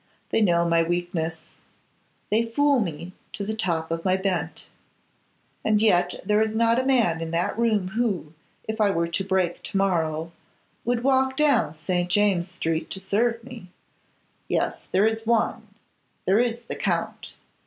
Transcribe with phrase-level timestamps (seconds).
[0.31, 1.43] They know my weakness;
[2.31, 4.67] they fool me to the top of my bent.
[5.63, 8.33] And yet there is not a man in that room who,
[8.67, 10.31] if I were to break to morrow,
[10.85, 12.09] would walk down St.
[12.09, 13.67] James' street to serve me.
[14.47, 14.85] Yes!
[14.85, 15.67] there is one;
[16.25, 17.33] there is the Count.